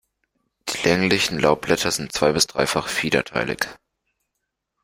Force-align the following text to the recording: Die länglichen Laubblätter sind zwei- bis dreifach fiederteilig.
Die 0.69 0.79
länglichen 0.81 1.37
Laubblätter 1.39 1.91
sind 1.91 2.11
zwei- 2.11 2.31
bis 2.31 2.47
dreifach 2.47 2.87
fiederteilig. 2.87 3.67